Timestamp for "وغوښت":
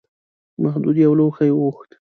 1.53-1.91